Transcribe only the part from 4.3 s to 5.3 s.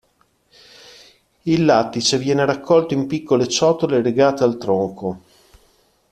al tronco.